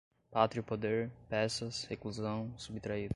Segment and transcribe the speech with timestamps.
[0.31, 3.09] pátrio poder, peças, reclusão, subtraído